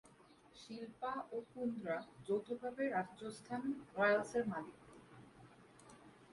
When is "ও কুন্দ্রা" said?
1.31-1.97